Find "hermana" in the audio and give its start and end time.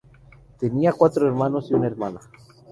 1.85-2.21